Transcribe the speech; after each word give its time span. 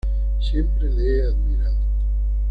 Siempre 0.39 0.89
le 0.89 1.05
he 1.19 1.23
admirado. 1.27 1.77